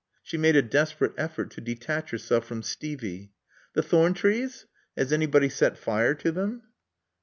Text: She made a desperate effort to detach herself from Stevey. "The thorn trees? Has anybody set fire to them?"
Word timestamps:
She 0.23 0.35
made 0.35 0.55
a 0.55 0.63
desperate 0.63 1.13
effort 1.15 1.51
to 1.51 1.61
detach 1.61 2.09
herself 2.09 2.45
from 2.47 2.63
Stevey. 2.63 3.29
"The 3.75 3.83
thorn 3.83 4.15
trees? 4.15 4.65
Has 4.97 5.13
anybody 5.13 5.47
set 5.47 5.77
fire 5.77 6.15
to 6.15 6.31
them?" 6.31 6.63